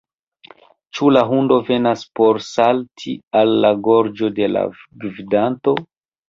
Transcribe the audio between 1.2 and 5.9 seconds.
hundo venas por salti al la gorĝo de la gvidanto?